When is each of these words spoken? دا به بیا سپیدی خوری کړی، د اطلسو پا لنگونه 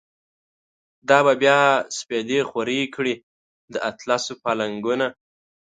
دا 1.09 1.19
به 1.25 1.33
بیا 1.41 1.59
سپیدی 1.97 2.39
خوری 2.49 2.81
کړی، 2.95 3.13
د 3.73 3.75
اطلسو 3.89 4.33
پا 4.41 4.51
لنگونه 4.59 5.07